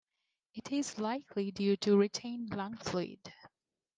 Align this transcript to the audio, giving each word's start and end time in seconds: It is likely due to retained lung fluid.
It 0.55 0.71
is 0.71 0.97
likely 0.97 1.51
due 1.51 1.77
to 1.77 1.95
retained 1.95 2.57
lung 2.57 2.75
fluid. 2.77 3.19